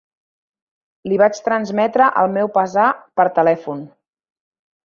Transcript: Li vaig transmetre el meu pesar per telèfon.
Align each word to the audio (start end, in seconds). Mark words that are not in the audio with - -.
Li 1.11 1.19
vaig 1.23 1.41
transmetre 1.49 2.09
el 2.23 2.33
meu 2.39 2.51
pesar 2.57 2.89
per 3.21 3.29
telèfon. 3.39 3.89